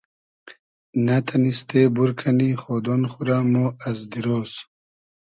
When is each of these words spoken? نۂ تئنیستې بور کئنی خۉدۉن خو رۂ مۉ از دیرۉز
نۂ 1.05 1.15
تئنیستې 1.27 1.81
بور 1.95 2.11
کئنی 2.19 2.49
خۉدۉن 2.61 3.01
خو 3.11 3.19
رۂ 3.27 3.37
مۉ 3.51 3.67
از 3.87 3.97
دیرۉز 4.11 4.51